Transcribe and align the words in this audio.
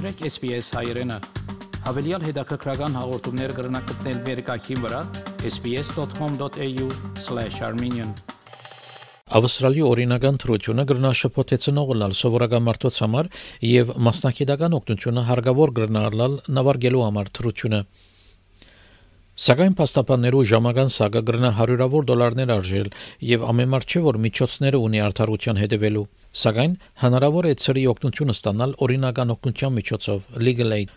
մտրեք 0.00 0.32
SPS 0.32 0.72
հայերեն։ 0.72 1.10
Հավելյալ 1.84 2.22
հետաքրքրական 2.24 2.94
հաղորդումներ 2.96 3.52
կգրնակցնել 3.56 4.20
վերկայքին 4.28 4.78
վրա 4.84 5.00
sps.com.au/armenian 5.50 8.14
Ավստրալիի 9.40 9.84
օրինական 9.90 10.38
թրությունը 10.40 10.86
գրնաշփոթեցնող 10.92 11.92
լալ 12.00 12.12
սովորական 12.16 12.64
մարդոց 12.70 12.94
համար 13.04 13.28
եւ 13.68 13.92
մասնակիտական 14.08 14.76
օգնությունը 14.80 15.22
հարգավոր 15.28 15.68
գրնալալ 15.80 16.32
նավարգելու 16.48 17.04
համար 17.04 17.26
թրությունը 17.36 17.80
Սակայն 19.50 19.74
փաստաբաններու 19.82 20.48
ժամական 20.54 20.88
սակը 20.96 21.22
գրնա 21.28 21.50
հարյուրավոր 21.60 22.08
դոլարներ 22.08 22.48
արժել 22.56 22.88
եւ 23.36 23.46
ամենամարդ 23.52 23.86
չէ 23.92 24.00
որ 24.08 24.16
միջոցները 24.24 24.82
ունի 24.88 24.98
արդարության 25.10 25.60
հետևելու 25.60 26.08
Սակայն 26.30 26.74
հնարավոր 27.02 27.46
է 27.50 27.52
ծրի 27.58 27.82
օգնությունը 27.90 28.34
ստանալ 28.36 28.74
օրինական 28.86 29.32
օգնության 29.34 29.72
միջոցով 29.80 30.28
legal 30.46 30.76
aid. 30.76 30.92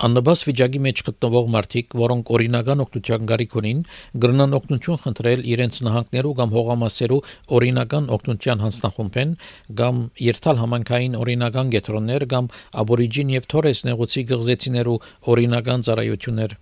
Աննբաս 0.00 0.42
վիճակի 0.48 0.80
մեջ 0.84 1.00
գտնվող 1.06 1.48
մարդիկ, 1.54 1.96
որոնք 2.02 2.34
օրինական 2.36 2.84
օգնության 2.84 3.26
գարիք 3.32 3.56
ունին, 3.60 3.82
գրնան 4.24 4.56
օգնություն 4.60 5.00
խնդրել 5.04 5.42
իրենց 5.56 5.80
նահանգներու 5.88 6.36
կամ 6.40 6.54
հողամասերու 6.56 7.20
օրինական 7.60 8.08
օգնության 8.16 8.64
հանձնախումբեն 8.64 9.36
կամ 9.80 10.06
երթալ 10.28 10.64
համանքային 10.64 11.20
օրինական 11.20 11.76
գետրոններ 11.76 12.26
կամ 12.32 12.50
աբորիջին 12.84 13.36
եւ 13.40 13.52
թորես 13.56 13.86
նեղուցի 13.88 14.26
գղզեցիներու 14.32 14.98
օրինական 15.32 15.88
ծառայություններ։ 15.88 16.60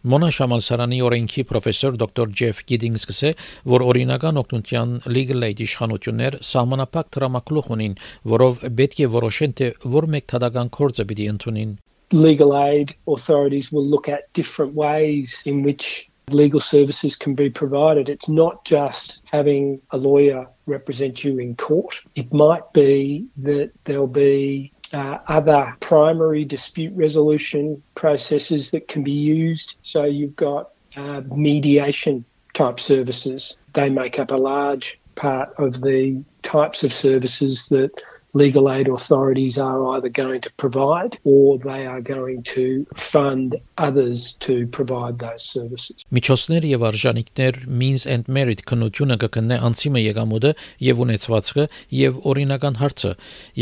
Մոնա 0.00 0.28
Շամալսարանի 0.32 0.98
օրենքի 1.04 1.42
պրոֆեսոր 1.50 1.96
դոկտոր 2.00 2.30
Ջեֆ 2.40 2.60
Գիդինգս 2.70 3.02
կսե, 3.10 3.32
որ 3.68 3.82
օրինական 3.84 4.40
օգնության 4.40 4.94
legal 5.12 5.44
aid 5.44 5.58
իշխանություններ 5.60 6.38
սահմանափակ 6.50 7.10
դրամակլուխ 7.16 7.68
ունին, 7.76 7.96
որով 8.32 8.62
պետք 8.78 9.02
է 9.04 9.08
որոշեն 9.16 9.54
թե 9.60 9.68
որ 9.96 10.08
մեկ 10.14 10.26
թադական 10.32 10.72
կորձը 10.78 11.06
պիտի 11.10 11.26
ընդունին 11.36 11.74
legal 12.12 12.56
aid 12.56 12.94
authorities 13.06 13.70
will 13.70 13.86
look 13.86 14.08
at 14.08 14.32
different 14.32 14.74
ways 14.74 15.42
in 15.44 15.62
which 15.62 16.10
legal 16.30 16.60
services 16.60 17.14
can 17.14 17.34
be 17.34 17.50
provided. 17.50 18.08
It's 18.08 18.28
not 18.28 18.64
just 18.64 19.22
having 19.30 19.80
a 19.90 19.98
lawyer 19.98 20.46
represent 20.66 21.24
you 21.24 21.38
in 21.38 21.56
court. 21.56 22.00
It 22.14 22.32
might 22.32 22.72
be 22.72 23.26
that 23.36 23.70
there'll 23.84 24.06
be 24.06 24.72
uh, 24.92 25.18
other 25.28 25.76
primary 25.80 26.44
dispute 26.44 26.92
resolution 26.94 27.82
processes 27.94 28.70
that 28.72 28.88
can 28.88 29.02
be 29.02 29.12
used. 29.12 29.76
So 29.82 30.04
you've 30.04 30.36
got 30.36 30.70
uh, 30.96 31.22
mediation 31.34 32.24
type 32.54 32.80
services. 32.80 33.56
They 33.74 33.88
make 33.88 34.18
up 34.18 34.30
a 34.30 34.36
large 34.36 35.00
part 35.14 35.54
of 35.58 35.80
the 35.80 36.22
types 36.42 36.82
of 36.82 36.92
services 36.92 37.66
that 37.68 37.90
legal 38.32 38.70
aid 38.70 38.88
authorities 38.88 39.58
are 39.58 39.86
either 39.94 40.08
going 40.08 40.40
to 40.40 40.50
provide 40.56 41.18
or 41.24 41.58
they 41.58 41.86
are 41.86 42.00
going 42.00 42.42
to 42.42 42.86
fund 42.96 43.56
others 43.78 44.36
to 44.40 44.66
provide 44.68 45.18
those 45.18 45.42
services. 45.42 46.04
Միջոցներ 46.12 46.66
եւ 46.70 46.84
արժանինքներ 46.90 47.66
means 47.66 48.06
and 48.06 48.28
merit 48.28 48.64
քննությունը 48.70 49.18
կգտնե 49.24 49.60
անցիմը 49.70 50.04
եկամուտը 50.06 50.52
եւ 50.90 51.02
ունեցվածքը 51.06 51.66
եւ 52.00 52.20
օրինական 52.32 52.78
հարցը, 52.82 53.14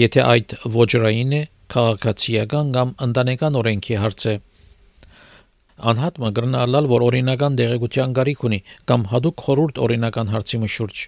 եթե 0.05 0.27
այդ 0.35 0.59
ոչռային 0.79 1.33
է, 1.39 1.43
քաղաքացիական 1.73 2.71
կամ 2.77 2.95
ընտանեկան 3.09 3.59
օրենքի 3.61 3.99
հարց 4.03 4.29
է 4.29 4.35
անհատ 5.79 6.17
մգրնալալ, 6.23 6.89
որ 6.91 7.05
օրինական 7.09 7.59
դեղեցության 7.59 8.15
գարիք 8.19 8.41
ունի 8.49 8.59
կամ 8.91 9.05
հadoop 9.13 9.45
խորուրդ 9.47 9.79
օրինական 9.85 10.33
հարցի 10.35 10.61
մշուրջ։ 10.65 11.03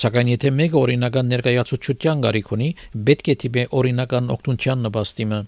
Սակայն 0.00 0.32
եթե 0.34 0.52
մեկը 0.58 0.78
օրինական 0.82 1.30
ներկայացուցչության 1.34 2.24
գարիք 2.26 2.52
ունի, 2.58 2.68
պետք 3.08 3.30
է 3.32 3.36
տիպե 3.44 3.64
օրինական 3.78 4.32
օգնության 4.34 4.84
նպաստիմը։ 4.88 5.40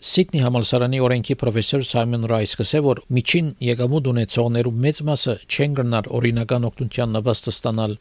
Սիդնի 0.00 0.40
համալսարանի 0.40 0.98
օրենքի 1.04 1.34
պրոֆեսոր 1.40 1.82
Սայմոն 1.90 2.22
Ռայս 2.30 2.52
կսե 2.60 2.78
որ 2.86 3.00
միջին 3.16 3.48
եկամուտ 3.66 4.06
ունեցողներու 4.14 4.72
մեծ 4.84 5.00
մասը 5.10 5.34
չեն 5.44 5.74
գնար 5.80 6.08
օրինական 6.20 6.68
օգնության 6.70 7.12
նպաստը 7.20 7.52
ստանալ 7.56 7.98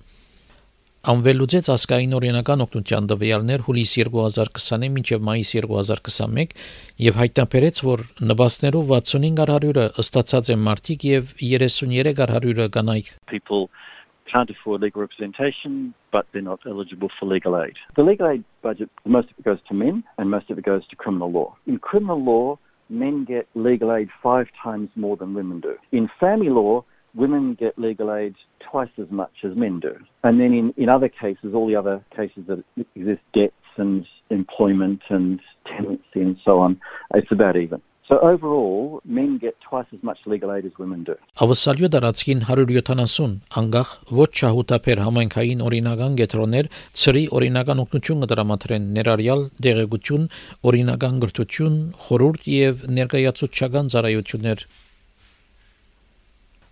Անվելուծեց 1.07 1.67
ասկային 1.71 2.11
օրինական 2.17 2.59
օգնության 2.65 3.05
տվյալներ 3.07 3.61
հուլիս 3.63 3.91
2020-ին 4.01 4.95
մինչև 4.97 5.21
մայիս 5.23 5.51
2021 5.55 6.55
եւ 7.05 7.19
հայտնաբերեց, 7.21 7.79
որ 7.87 8.03
նպաստներով 8.31 8.91
65%-ը 8.91 9.85
ըստացած 10.03 10.51
են 10.51 10.65
մարդիկ 10.65 11.05
եւ 11.07 11.31
33%-ը 11.39 12.67
կանայք։ 12.75 13.13
People 13.31 13.69
can't 14.27 14.51
afford 14.51 14.83
legal 14.83 14.99
representation, 14.99 15.95
but 16.11 16.27
they're 16.33 16.43
not 16.43 16.59
eligible 16.67 17.07
for 17.17 17.31
legal 17.31 17.55
aid. 17.55 17.79
The 17.95 18.03
legal 18.03 18.27
aid 18.27 18.43
budget, 18.61 18.89
most 19.05 19.31
of 19.31 19.39
it 19.39 19.45
goes 19.45 19.63
to 19.69 19.73
men 19.73 20.03
and 20.17 20.29
most 20.29 20.51
of 20.51 20.59
it 20.59 20.65
goes 20.65 20.85
to 20.91 20.97
criminal 20.97 21.31
law. 21.31 21.55
In 21.65 21.79
criminal 21.79 22.21
law, 22.21 22.59
men 22.89 23.23
get 23.23 23.47
legal 23.55 23.95
aid 23.95 24.09
five 24.21 24.47
times 24.61 24.89
more 24.97 25.15
than 25.15 25.33
women 25.33 25.61
do. 25.61 25.75
In 25.93 26.09
family 26.19 26.49
law, 26.49 26.83
women 27.15 27.55
get 27.59 27.77
legal 27.77 28.13
aid 28.13 28.35
twice 28.71 28.89
as 28.97 29.09
much 29.09 29.31
as 29.43 29.55
men 29.55 29.79
do. 29.79 29.95
And 30.23 30.39
then 30.39 30.53
in, 30.53 30.73
in 30.77 30.89
other 30.89 31.09
cases, 31.09 31.53
all 31.53 31.67
the 31.67 31.75
other 31.75 32.03
cases 32.15 32.43
that 32.47 32.63
exist, 32.95 33.21
debts 33.33 33.53
and 33.77 34.05
employment 34.29 35.01
and 35.09 35.39
tenancy 35.65 36.21
and 36.21 36.37
so 36.45 36.59
on, 36.59 36.79
it's 37.13 37.31
about 37.31 37.55
even. 37.55 37.81
So 38.09 38.17
overall, 38.21 39.01
men 39.05 39.37
get 39.37 39.55
twice 39.61 39.85
as 39.93 40.01
much 40.01 40.17
legal 40.25 40.51
aid 40.51 40.65
as 40.65 40.73
women 40.79 41.03
do. 41.05 41.13
Ավսալյո 41.45 41.89
դարածքին 41.93 42.41
170 42.47 43.35
անգախ 43.61 43.91
ոչ 44.19 44.29
շահութապեր 44.41 45.01
համայնքային 45.05 45.61
օրինական 45.67 46.17
գետրոներ 46.17 46.71
ծրի 47.01 47.23
օրինական 47.37 47.83
օգնություն 47.85 48.25
կդրամատրեն 48.25 48.89
ներառյալ 48.97 49.45
դեղեցություն, 49.67 50.25
օրինական 50.71 51.21
գրթություն, 51.25 51.77
խորուրդ 52.07 52.49
եւ 52.55 52.85
ներկայացուցչական 52.97 53.93
ծառայություններ 53.93 54.65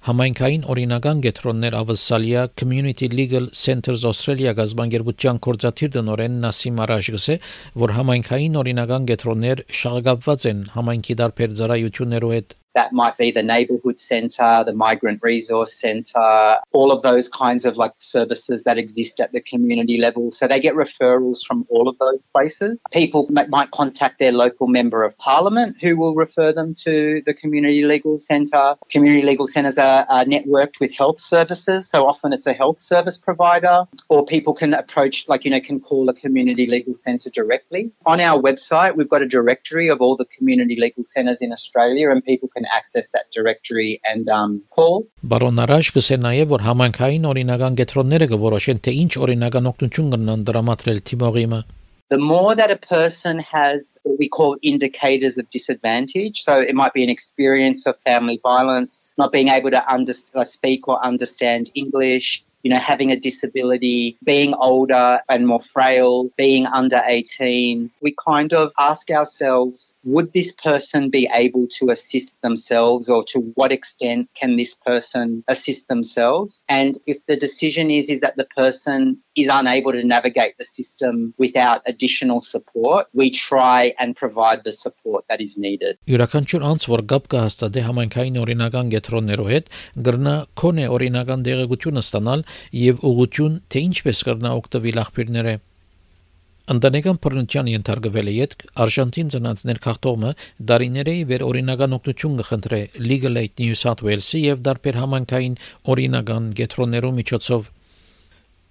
Համայնքային 0.07 0.61
օրինական 0.71 1.17
գետրոններ 1.23 1.75
ավսալիա 1.75 2.43
Community 2.59 3.09
Legal 3.11 3.49
Centers 3.61 4.05
Australia 4.07 4.53
գազբանգերության 4.55 5.41
կորզաթիր 5.43 5.91
դնորեն 5.97 6.37
Նասիմ 6.45 6.79
Արաշգսը, 6.85 7.35
որ 7.83 7.93
համայնքային 7.97 8.55
օրինական 8.61 9.09
գետրոններ 9.09 9.63
շահագապված 9.81 10.47
են 10.53 10.61
համայնքի 10.77 11.17
դարբեր 11.23 11.57
ծառայություններով 11.59 12.35
հետ 12.37 12.55
That 12.75 12.93
might 12.93 13.17
be 13.17 13.31
the 13.31 13.43
neighborhood 13.43 13.99
center, 13.99 14.63
the 14.63 14.73
migrant 14.73 15.21
resource 15.23 15.73
center, 15.73 16.59
all 16.71 16.91
of 16.91 17.01
those 17.01 17.27
kinds 17.27 17.65
of 17.65 17.77
like 17.77 17.93
services 17.97 18.63
that 18.63 18.77
exist 18.77 19.19
at 19.19 19.31
the 19.31 19.41
community 19.41 19.97
level. 19.97 20.31
So 20.31 20.47
they 20.47 20.59
get 20.59 20.75
referrals 20.75 21.45
from 21.45 21.65
all 21.69 21.87
of 21.87 21.97
those 21.97 22.23
places. 22.33 22.77
People 22.91 23.27
might 23.49 23.71
contact 23.71 24.19
their 24.19 24.31
local 24.31 24.67
member 24.67 25.03
of 25.03 25.17
parliament 25.17 25.77
who 25.81 25.97
will 25.97 26.13
refer 26.13 26.53
them 26.53 26.75
to 26.83 27.21
the 27.25 27.33
community 27.33 27.83
legal 27.83 28.19
center. 28.19 28.75
Community 28.91 29.25
legal 29.25 29.47
centers 29.47 29.77
are, 29.77 30.05
are 30.09 30.25
networked 30.25 30.79
with 30.79 30.93
health 30.93 31.19
services. 31.19 31.89
So 31.89 32.05
often 32.05 32.31
it's 32.31 32.47
a 32.47 32.53
health 32.53 32.81
service 32.81 33.17
provider 33.17 33.85
or 34.09 34.25
people 34.25 34.53
can 34.53 34.73
approach, 34.73 35.27
like, 35.27 35.45
you 35.45 35.51
know, 35.51 35.61
can 35.61 35.79
call 35.79 36.09
a 36.09 36.13
community 36.13 36.67
legal 36.67 36.93
center 36.93 37.29
directly. 37.31 37.91
On 38.05 38.19
our 38.19 38.39
website, 38.41 38.95
we've 38.95 39.09
got 39.09 39.21
a 39.21 39.27
directory 39.27 39.89
of 39.89 40.01
all 40.01 40.15
the 40.15 40.25
community 40.25 40.77
legal 40.79 41.05
centers 41.05 41.41
in 41.41 41.51
Australia 41.51 42.11
and 42.11 42.23
people 42.23 42.49
can 42.49 42.65
access 42.75 43.09
that 43.15 43.31
directory 43.31 44.01
and 44.03 44.29
um, 44.29 44.61
call. 44.69 45.07
Բարոն 45.23 45.63
Արաշ 45.65 45.93
կսե 45.97 46.19
նաև 46.25 46.53
որ 46.53 46.67
համանքային 46.67 47.31
օրինական 47.31 47.79
գետրոնները 47.81 48.29
կորոշեն 48.35 48.83
թե 48.87 48.95
ինչ 49.05 49.11
օրինական 49.27 49.71
օգնություն 49.73 50.13
կնան 50.15 50.45
դրամատրել 50.51 51.03
թիմողիմը 51.11 51.61
the 52.09 52.17
more 52.17 52.55
that 52.55 52.71
a 52.71 52.77
person 52.77 53.39
has 53.39 53.97
what 54.03 54.17
we 54.17 54.29
call 54.29 54.57
indicators 54.61 55.37
of 55.37 55.49
disadvantage, 55.49 56.41
so 56.41 56.59
it 56.59 56.73
might 56.73 56.93
be 56.93 57.03
an 57.03 57.09
experience 57.09 57.85
of 57.85 57.97
family 58.05 58.39
violence, 58.41 59.13
not 59.17 59.31
being 59.31 59.49
able 59.49 59.71
to 59.71 59.91
under, 59.91 60.13
uh, 60.35 60.43
speak 60.45 60.87
or 60.87 61.03
understand 61.03 61.69
English, 61.75 62.45
you 62.63 62.69
know, 62.69 62.77
having 62.77 63.11
a 63.11 63.19
disability, 63.19 64.17
being 64.23 64.53
older 64.55 65.21
and 65.29 65.47
more 65.47 65.61
frail, 65.61 66.29
being 66.37 66.65
under 66.65 67.01
18, 67.05 67.89
we 68.01 68.15
kind 68.27 68.53
of 68.53 68.71
ask 68.79 69.09
ourselves, 69.11 69.97
would 70.03 70.33
this 70.33 70.53
person 70.53 71.09
be 71.09 71.29
able 71.33 71.67
to 71.67 71.89
assist 71.89 72.41
themselves 72.41 73.09
or 73.09 73.23
to 73.25 73.39
what 73.55 73.71
extent 73.71 74.29
can 74.35 74.57
this 74.57 74.75
person 74.75 75.43
assist 75.47 75.87
themselves? 75.87 76.63
And 76.67 76.97
if 77.05 77.25
the 77.25 77.37
decision 77.37 77.91
is, 77.91 78.09
is 78.09 78.19
that 78.21 78.37
the 78.37 78.45
person 78.55 79.19
is 79.37 79.47
unable 79.59 79.93
to 79.93 80.03
navigate 80.03 80.57
the 80.57 80.65
system 80.65 81.33
without 81.37 81.81
additional 81.85 82.41
support, 82.41 83.07
we 83.13 83.29
try 83.29 83.93
and 83.99 84.15
provide 84.15 84.63
the 84.63 84.73
support 84.83 85.23
that 85.29 85.39
is 85.45 85.53
needed. 85.65 86.01
Յուրաքանչյուր 86.09 86.65
անց 86.71 86.87
որ 86.93 87.05
գապ 87.13 87.29
կհաստատի 87.35 87.85
համայնքային 87.87 88.41
օրինական 88.43 88.91
գետրոններով 88.95 89.53
հետ, 89.53 89.71
գրնա 90.09 90.35
քոնե 90.63 90.89
օրինական 90.97 91.47
դեղեցությունը 91.47 92.05
ստանալ 92.07 92.45
եւ 92.81 93.07
ուղղություն 93.11 93.63
թե 93.69 93.87
ինչպես 93.91 94.27
կրնա 94.27 94.53
օգտվել 94.61 95.03
աղբյուրները 95.05 95.57
Ընտանեկան 96.67 97.17
բռնության 97.23 97.67
ենթարկվել 97.71 98.27
է 98.27 98.31
յետք 98.35 98.63
Արժանտին 98.83 99.29
ծնանցներ 99.33 99.77
քաղտողը 99.85 100.31
դարիների 100.71 101.13
վեր 101.29 101.45
օրինական 101.45 101.95
օգնություն 101.97 102.35
կխնդրե 102.41 102.79
Legal 103.05 103.39
Aid 103.39 103.63
New 103.63 103.77
South 103.81 104.03
Wales-ի 104.03 104.41
եւ 104.43 104.65
դարբեր 104.67 104.99
համանքային 104.99 105.55
օրինական 105.95 106.49
գետրոններու 106.59 107.13
միջոցով 107.21 107.71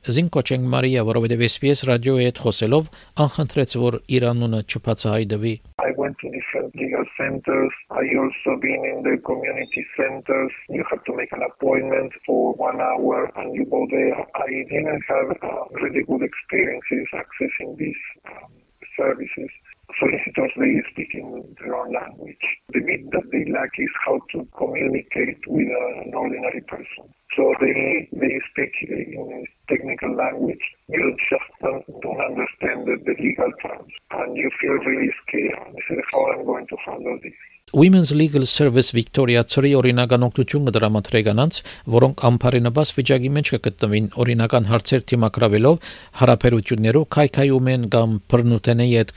Զին 0.06 0.32
կոչենք 0.34 0.64
Մարիա, 0.66 1.02
որովհետև 1.06 1.42
SPS 1.46 1.84
ռադիոյի 1.86 2.24
հետ 2.26 2.40
խոսելով 2.42 2.88
անխնդրեց, 3.22 3.76
որ 3.82 3.98
իր 4.18 4.24
անունը 4.32 4.62
չբացահայտվի։ 4.66 5.52
I 5.86 5.92
went 6.02 6.18
to 6.24 6.32
different 6.34 6.74
legal 6.74 7.06
centers. 7.20 7.74
I 7.94 8.10
also 8.18 8.58
been 8.66 8.82
in 8.92 9.06
the 9.06 9.22
community 9.30 9.86
centers. 9.94 10.58
You 10.74 10.84
have 10.90 11.04
to 11.06 11.14
make 11.14 11.32
an 11.38 11.46
appointment 11.46 12.18
for 12.26 12.54
one 12.58 12.82
hour 12.82 13.30
and 13.38 13.54
you 13.54 13.66
go 13.70 13.86
there. 13.94 14.18
I 14.42 14.50
didn't 14.74 15.06
have 15.06 15.30
uh, 15.38 15.70
really 15.78 16.04
good 16.10 16.26
experiences 16.26 17.06
accessing 17.14 17.78
these 17.78 18.02
um, 18.26 18.50
services. 18.98 19.54
Solicitors, 20.00 20.52
they 20.58 20.82
speak 20.92 21.14
in 21.14 21.56
their 21.62 21.76
own 21.76 21.94
language. 21.94 22.46
The 22.74 22.82
bit 22.82 23.06
that 23.12 23.30
they 23.32 23.46
lack 23.52 23.70
is 23.78 23.94
how 24.06 24.18
to 24.34 24.48
communicate 24.58 25.46
with 25.46 25.70
an 25.70 26.14
ordinary 26.16 26.62
person. 26.62 27.14
So 27.37 27.53
they, 27.61 28.09
they 28.13 28.41
speak 28.51 28.73
in 28.89 29.45
technical 29.69 30.17
language. 30.17 30.65
You 30.89 31.15
just 31.29 31.51
don't, 31.61 31.85
don't 32.01 32.21
understand 32.21 32.87
the, 32.89 32.97
the 33.05 33.15
legal 33.23 33.53
terms. 33.61 33.93
And 34.13 34.37
you 34.37 34.51
feel 34.59 34.77
really 34.89 35.13
scared. 35.21 35.53
You 35.77 35.83
say, 35.89 36.03
how 36.13 36.33
am 36.33 36.41
I 36.41 36.45
going 36.45 36.67
to 36.69 36.77
handle 36.87 37.19
this? 37.23 37.35
Women's 37.75 38.13
Legal 38.15 38.47
Service 38.47 38.93
Victoria 38.95 39.43
ծրի 39.43 39.73
օրինական 39.75 40.23
օգնություն 40.23 40.69
կդրամատրե 40.69 41.23
կանանց, 41.27 41.57
որոնք 41.97 42.23
ամբարենաբաս 42.29 42.93
վիճակի 42.99 43.31
մեջ 43.37 43.51
կգտնվին 43.57 44.07
օրինական 44.23 44.69
հարցեր 44.71 45.07
թիմակրավելով 45.11 45.89
հարաբերություններով 46.21 47.09
քայքայում 47.17 47.71
են 47.75 47.89
կամ 47.97 48.15
բռնութենի 48.31 48.89
հետ 48.93 49.11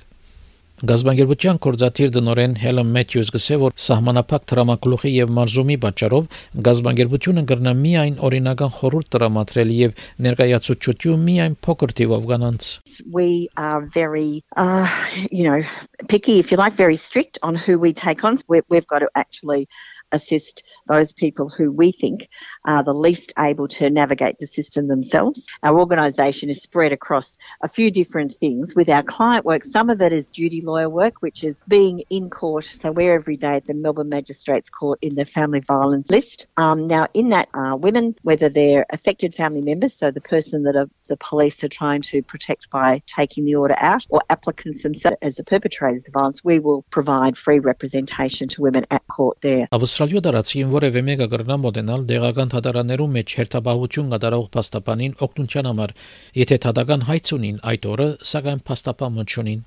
Գազբանգերության 0.79 1.57
կորզաթիր 1.59 2.11
դնորեն 2.15 2.53
Հելեն 2.61 2.91
Մեթյուս 2.95 3.31
գսե 3.35 3.55
որ 3.59 3.73
սահմանափակ 3.83 4.45
տրամակլուխի 4.51 5.09
եւ 5.11 5.33
մարզումի 5.35 5.75
պատճառով 5.85 6.29
գազբանգերությունը 6.67 7.43
կրնա 7.49 7.73
միայն 7.79 8.15
օրինական 8.29 8.71
խորհուրդ 8.77 9.09
տրամադրել 9.15 9.73
եւ 9.75 9.99
ներկայացուցչություն 10.27 11.25
միայն 11.27 11.57
փոքր 11.67 11.95
թիվով 11.99 12.29
կանանց 12.31 12.69
We 13.11 13.49
are 13.57 13.81
very 13.99 14.43
uh, 14.55 14.87
you 15.31 15.43
know 15.43 15.59
picky 16.07 16.39
if 16.39 16.51
you 16.51 16.57
like 16.63 16.79
very 16.79 16.95
strict 16.95 17.39
on 17.43 17.55
who 17.55 17.77
we 17.77 17.91
take 17.91 18.23
on. 18.23 18.39
We, 18.47 18.61
we've 18.69 18.87
got 18.87 18.99
to 18.99 19.09
actually 19.15 19.67
assist 20.11 20.63
those 20.87 21.11
people 21.13 21.49
who 21.49 21.71
we 21.71 21.91
think 21.91 22.29
are 22.65 22.83
the 22.83 22.93
least 22.93 23.33
able 23.37 23.67
to 23.67 23.89
navigate 23.89 24.37
the 24.39 24.47
system 24.47 24.87
themselves. 24.87 25.45
Our 25.63 25.79
organisation 25.79 26.49
is 26.49 26.61
spread 26.61 26.91
across 26.91 27.37
a 27.61 27.67
few 27.67 27.91
different 27.91 28.33
things. 28.35 28.75
With 28.75 28.89
our 28.89 29.03
client 29.03 29.45
work, 29.45 29.63
some 29.63 29.89
of 29.89 30.01
it 30.01 30.13
is 30.13 30.29
duty 30.29 30.61
lawyer 30.61 30.89
work, 30.89 31.21
which 31.21 31.43
is 31.43 31.55
being 31.67 32.03
in 32.09 32.29
court. 32.29 32.65
So 32.65 32.91
we're 32.91 33.15
every 33.15 33.37
day 33.37 33.55
at 33.55 33.67
the 33.67 33.73
Melbourne 33.73 34.09
Magistrates 34.09 34.69
Court 34.69 34.99
in 35.01 35.15
the 35.15 35.25
family 35.25 35.59
violence 35.59 36.09
list. 36.09 36.47
Um, 36.57 36.87
now, 36.87 37.07
in 37.13 37.29
that, 37.29 37.49
uh, 37.53 37.75
women, 37.75 38.15
whether 38.23 38.49
they're 38.49 38.85
affected 38.89 39.35
family 39.35 39.61
members, 39.61 39.93
so 39.93 40.11
the 40.11 40.21
person 40.21 40.63
that 40.63 40.75
are, 40.75 40.89
the 41.07 41.17
police 41.17 41.63
are 41.63 41.69
trying 41.69 42.01
to 42.03 42.21
protect 42.21 42.69
by 42.69 43.01
taking 43.05 43.45
the 43.45 43.55
order 43.55 43.75
out, 43.77 44.05
or 44.09 44.21
applicants 44.29 44.83
themselves 44.83 45.17
as 45.21 45.35
the 45.35 45.43
perpetrators 45.43 46.03
of 46.07 46.13
violence, 46.13 46.43
we 46.43 46.59
will 46.59 46.83
provide 46.89 47.37
free 47.37 47.59
representation 47.59 48.47
to 48.49 48.61
women 48.61 48.85
at 48.91 49.05
court 49.07 49.37
there. 49.41 49.67
Ավստրալիա 49.99 50.19
դարացին 50.23 50.69
որևէ 50.71 51.01
մեկը 51.03 51.25
կրնա 51.31 51.55
մոդենալ 51.59 52.03
դեղական 52.07 52.51
թադարաներում 52.53 53.15
մեջ 53.17 53.31
հերթաբահություն 53.39 54.13
կատարող 54.13 54.45
փաստաբանին 54.53 55.15
օգնության 55.25 55.67
համար, 55.69 55.93
եթե 56.39 56.57
թադական 56.63 57.03
հայց 57.09 57.31
ունին 57.35 57.57
այդ 57.71 57.87
օրը, 57.93 58.07
սակայն 58.31 58.61
փաստաբան 58.69 59.19
չունին։ 59.27 59.65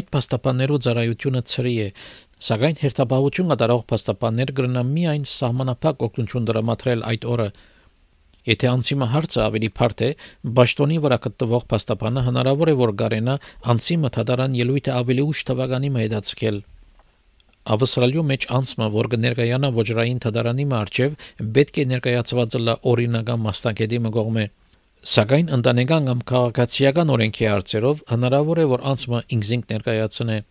Այդ 0.00 0.08
փաստաբաններու 0.16 0.80
ծառայությունը 0.88 1.44
ծրի 1.52 1.74
է, 1.82 1.90
սակայն 2.48 2.80
հերթաբահություն 2.86 3.52
կատարող 3.52 3.84
փաստաբաններ 3.92 4.54
կրնա 4.56 4.86
միայն 4.96 5.28
սահմանափակ 5.36 6.08
օգնություն 6.08 6.48
դրամատրել 6.48 7.06
այդ 7.12 7.30
օրը։ 7.36 7.48
Եթե 8.48 8.66
անցիմը 8.72 9.12
հարցը 9.12 9.40
ավելի 9.52 9.74
բարդ 9.76 10.06
է, 10.08 10.12
ճշտոնի 10.56 11.02
վրա 11.04 11.22
գտնվող 11.28 11.68
փաստաբանը 11.76 12.28
հնարավոր 12.32 12.72
է 12.72 12.80
որ 12.80 12.96
գարենա 13.04 13.40
անցիմը 13.76 14.16
թադարան 14.16 14.60
ելույթը 14.64 15.00
ավելի 15.02 15.32
ուշ 15.32 15.48
թվականի 15.52 15.96
մետացկել։ 16.00 16.64
Ավստրալիու 17.62 18.22
մեջ 18.26 18.44
անցումը, 18.58 18.86
որ 18.90 19.08
կներկայանա 19.12 19.68
ոչռային 19.76 20.20
թդարանի 20.24 20.64
մարչև, 20.72 21.12
պետք 21.58 21.78
է 21.78 21.84
ներկայացված 21.92 22.56
լա 22.66 22.74
օրինական 22.92 23.44
մասնակետի 23.46 24.00
մգողմե։ 24.08 24.46
Սակայն 25.12 25.52
ընտանեկան 25.58 26.08
կամ 26.10 26.24
քաղաքացիական 26.32 27.12
օրենքի 27.14 27.46
հարցերով 27.52 28.02
հնարավոր 28.10 28.62
է 28.62 28.66
որ 28.72 28.88
անցումը 28.92 29.20
ինքնին 29.38 29.62
ներկայացնե։ 29.72 30.42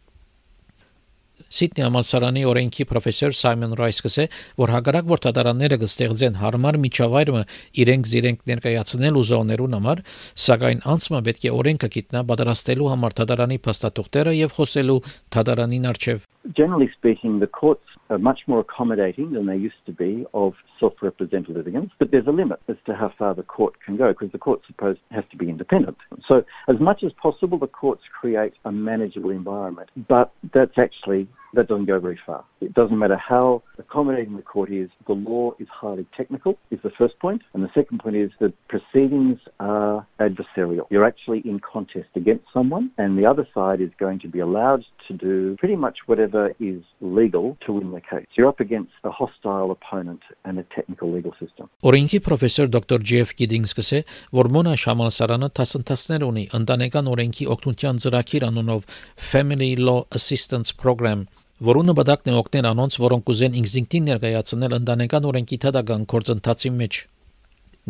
Սիդնի 1.51 1.83
համալսարանի 1.83 2.41
օրենքի 2.47 2.85
պրոֆեսոր 2.87 3.33
Սայմոն 3.35 3.73
Ռայս 3.79 3.97
կսե, 4.05 4.25
որ 4.61 4.71
հակառակ 4.71 5.07
որ 5.11 5.21
դատարանները 5.25 5.77
կստեղծեն 5.81 6.37
հարմար 6.39 6.77
միջավայրը 6.85 7.41
իրենք 7.83 8.09
զիրենք 8.11 8.45
ներկայացնել 8.51 9.19
ուզողներուն 9.21 9.75
համար, 9.77 10.03
սակայն 10.47 10.83
անցումը 10.95 11.21
պետք 11.27 11.47
է 11.51 11.53
օրենքը 11.59 11.91
գիտնա 11.97 12.23
պատրաստելու 12.31 12.91
համար 12.91 13.17
դատարանի 13.19 13.59
փաստաթուղթերը 13.67 14.35
եւ 14.39 14.55
խոսելու 14.61 14.99
դատարանին 15.35 15.89
արչեւ։ 15.91 16.23
Generally 16.55 16.89
speaking, 16.97 17.39
the 17.39 17.47
courts 17.47 17.83
are 18.09 18.17
much 18.17 18.41
more 18.47 18.59
accommodating 18.59 19.31
than 19.31 19.45
they 19.45 19.55
used 19.55 19.75
to 19.85 19.91
be 19.91 20.25
of 20.33 20.53
self-represented 20.79 21.55
litigants, 21.55 21.93
but 21.99 22.09
there's 22.09 22.25
a 22.25 22.31
limit 22.31 22.59
as 22.67 22.77
to 22.87 22.95
how 22.95 23.13
far 23.17 23.35
the 23.35 23.43
court 23.43 23.75
can 23.85 23.95
go 23.95 24.09
because 24.11 24.31
the 24.31 24.39
court 24.39 24.61
supposed 24.65 24.99
has 25.11 25.23
to 25.29 25.37
be 25.37 25.49
independent. 25.49 25.97
So 26.27 26.43
as 26.67 26.79
much 26.79 27.03
as 27.03 27.11
possible, 27.13 27.59
the 27.59 27.67
courts 27.67 28.01
create 28.19 28.53
a 28.65 28.71
manageable 28.71 29.29
environment, 29.29 29.89
but 30.07 30.33
that's 30.53 30.77
actually 30.77 31.27
that 31.56 31.68
doesn't 31.68 31.86
go 31.86 31.98
very 31.98 32.18
far. 32.24 32.44
It 32.60 32.74
doesn't 32.74 32.98
matter 32.98 33.16
how 33.16 33.62
accommodating 33.78 34.36
the 34.36 34.42
court 34.42 34.70
is, 34.70 34.90
the 35.06 35.14
law 35.14 35.52
is 35.58 35.68
highly 35.70 36.06
technical, 36.16 36.58
is 36.70 36.78
the 36.82 36.90
first 36.90 37.18
point. 37.18 37.42
And 37.54 37.64
the 37.64 37.70
second 37.74 38.00
point 38.00 38.16
is 38.16 38.30
that 38.40 38.52
proceedings 38.68 39.38
are 39.58 40.06
adversarial. 40.20 40.86
You're 40.90 41.04
actually 41.04 41.40
in 41.44 41.60
contest 41.60 42.08
against 42.14 42.44
someone, 42.52 42.90
and 42.98 43.18
the 43.18 43.26
other 43.26 43.46
side 43.54 43.80
is 43.80 43.90
going 43.98 44.20
to 44.20 44.28
be 44.28 44.40
allowed 44.40 44.84
to 45.08 45.14
do 45.14 45.56
pretty 45.58 45.76
much 45.76 45.98
whatever 46.06 46.52
is 46.60 46.82
legal 47.00 47.56
to 47.66 47.72
win 47.72 47.90
the 47.92 48.00
case. 48.00 48.26
You're 48.36 48.48
up 48.48 48.60
against 48.60 48.92
a 49.04 49.10
hostile 49.10 49.70
opponent 49.70 50.20
and 50.44 50.58
a 50.58 50.64
technical 50.74 51.12
legal 51.12 51.32
system. 51.40 51.70
Օրենքի 51.86 52.20
պրոֆեսոր 52.26 52.70
դոկտոր 52.74 53.06
Ջեֆ 53.10 53.32
Գիդինգս 53.40 53.74
կսե, 53.78 54.02
որ 54.40 54.50
Մոնա 54.56 54.74
Շամալսարանը 54.82 55.48
տասնտասներ 55.56 56.26
ունի 56.26 56.44
ընտանեկան 56.58 57.10
օրենքի 57.14 57.48
օգնության 57.56 58.02
ծրագիր 58.04 58.46
անունով 58.50 58.86
Family 59.30 59.72
Law 59.78 60.04
Assistance 60.10 60.74
Program 60.74 61.26
որոնը 61.61 61.93
նպատակն 61.93 62.31
է 62.31 62.37
օգնել 62.41 62.67
անոնց, 62.71 62.95
որոնք 63.01 63.27
ուզեն 63.31 63.57
ինքնին 63.61 64.07
ներկայացնել 64.09 64.75
ընտանեկան 64.77 65.25
օրենքի 65.31 65.57
թադական 65.61 66.05
գործընթացի 66.13 66.71
մեջ։ 66.77 66.97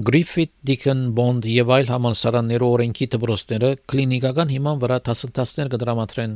Griffith, 0.08 0.52
Deacon, 0.68 1.00
Bond 1.16 1.48
եւ 1.52 1.72
այլ 1.76 1.88
համալսարաններու 1.92 2.72
օրենքի 2.76 3.08
դպրոցները 3.16 3.70
կլինիկական 3.92 4.52
հիման 4.56 4.82
վրա 4.84 4.98
դասընթացներ 5.08 5.72
կդրամատրեն։ 5.76 6.36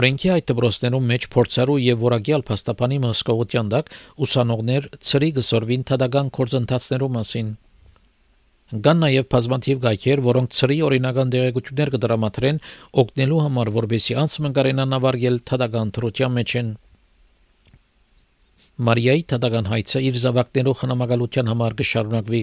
Օրենքի 0.00 0.30
այդ 0.34 0.46
դպրոցներում 0.50 1.10
մեջ 1.12 1.28
փորձարու 1.36 1.76
եւ 1.84 2.00
որակյալ 2.04 2.46
փաստաբանի 2.48 2.98
մսկողության 3.04 3.68
դակ 3.74 3.92
ուսանողներ 4.26 4.88
ծրի 5.08 5.30
գսորվին 5.40 5.86
թադական 5.92 6.32
գործընթացներու 6.38 7.12
մասին։ 7.16 7.52
Կան 8.72 9.02
նաև 9.04 9.26
բազմաթիվ 9.32 9.80
գայքեր, 9.84 10.20
որոնք 10.24 10.54
ծրի 10.56 10.76
օրինական 10.86 11.32
դեղեցություններ 11.34 11.90
կդրամատրեն 11.94 12.60
օգնելու 13.02 13.40
համար, 13.44 13.70
որբեսի 13.74 14.14
անցումը 14.22 14.50
կարենան 14.56 14.96
ավարգել 14.98 15.36
թադական 15.50 15.90
թրության 15.98 16.32
մեջ 16.38 16.54
են։ 16.60 16.70
Մարիայի 18.88 19.26
թադական 19.34 19.68
հայցը 19.68 20.02
իր 20.08 20.16
զավակներով 20.24 20.78
խնամակալության 20.80 21.50
համար 21.52 21.76
կշարունակվի։ 21.82 22.42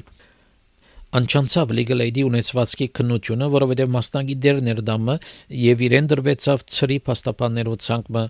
Անչանցավ 1.21 1.73
legal 1.75 2.05
aid-ի 2.05 2.23
ունեցվածքի 2.29 2.87
քննությունը, 3.01 3.49
որովհետև 3.57 3.91
մասնագի 3.97 4.37
դերներ 4.45 4.85
դամը 4.91 5.15
եւ 5.61 5.83
իրեն 5.89 6.11
դրվեցավ 6.13 6.63
ծրի 6.77 6.99
փաստաբաններու 7.09 7.79
ցանկը 7.87 8.23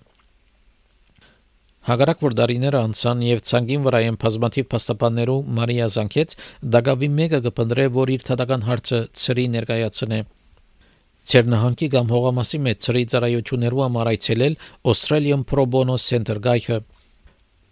Հագարակ 1.81 2.19
որ 2.21 2.33
դարիները 2.37 2.79
անցան 2.85 3.21
եւ 3.25 3.39
ցանգին 3.49 3.85
վրա 3.87 3.99
են 4.07 4.17
բազմաթիվ 4.21 4.65
փաստաբաններու 4.73 5.37
Մարիա 5.59 5.87
Զանկեց 5.95 6.35
դակավի 6.75 7.07
մեկը 7.17 7.39
կփնդրե 7.47 7.85
որ 7.95 8.11
իր 8.15 8.25
թադական 8.27 8.65
հարցը 8.67 8.99
ծրի 9.21 9.45
ներկայացնե 9.55 10.19
Ցերնահանքի 11.31 11.87
կամ 11.95 12.13
հողամասի 12.13 12.59
մեջ 12.67 12.85
ծրի 12.85 13.03
ծառայություններու 13.13 13.83
համար 13.85 14.11
այցելել 14.11 14.57
Australian 14.93 15.41
Pro 15.51 15.65
Bono 15.73 15.97
Center 16.05 16.37
գայքը 16.45 16.77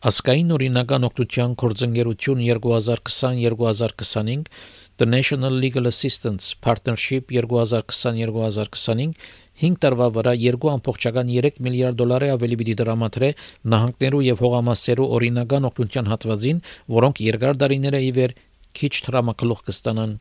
Ասկային 0.09 0.55
օրինական 0.55 1.05
օգնության 1.05 1.53
կորձընկերություն 1.59 2.41
2020-2025 2.49 4.49
The 4.99 5.05
National 5.05 5.53
Legal 5.53 5.87
Assistance 5.87 6.53
Partnership 6.59 7.31
2020-2025 7.31 9.13
5 9.61 9.77
տարվա 9.83 10.07
վրա 10.15 10.33
2.3 10.39 11.61
միլիարդ 11.67 11.97
դոլարի 12.01 12.29
ավելի 12.33 12.57
պիտի 12.61 12.75
դրամատրե 12.81 13.29
նահանգներու 13.73 14.21
եւ 14.25 14.43
հողամասերու 14.43 15.07
օրինական 15.19 15.69
օգնության 15.69 16.09
հատվածին, 16.11 16.59
որոնք 16.97 17.23
երկար 17.27 17.61
դարիները 17.63 18.03
ի 18.09 18.11
վեր 18.19 18.35
քիչ 18.79 18.93
տրամակլուխ 19.07 19.63
կստանան։ 19.71 20.11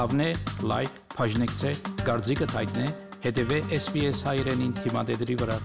Հավնե, 0.00 0.28
լայք, 0.72 0.98
բաժնեկցե, 1.14 1.70
դարձիկը 2.10 2.50
թայտնե, 2.56 2.90
հետեւե 3.30 3.62
SPS 3.78 4.26
հայրենին 4.30 4.76
թիմադեդի 4.82 5.40
վրա։ 5.44 5.58